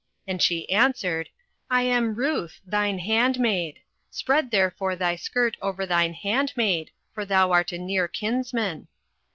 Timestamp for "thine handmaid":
2.65-3.81, 5.85-6.89